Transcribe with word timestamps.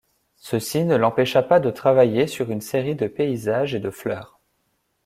Ceci 0.39 0.83
ne 0.83 0.95
l'empécha 0.95 1.43
pas 1.43 1.59
de 1.59 1.69
travailler 1.69 2.25
sur 2.25 2.49
une 2.49 2.59
série 2.61 2.95
de 2.95 3.05
paysages 3.05 3.75
et 3.75 3.79
de 3.79 3.91
fleurs. 3.91 4.39